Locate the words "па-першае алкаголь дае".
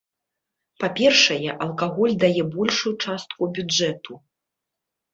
0.83-2.43